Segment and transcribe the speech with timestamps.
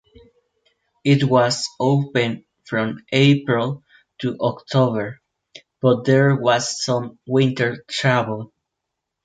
[1.03, 3.83] It was open from April
[4.21, 5.21] to October
[5.79, 8.51] but there was some winter travel.